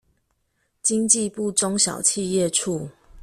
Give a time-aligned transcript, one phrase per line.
[0.81, 2.89] 經濟部中小企業處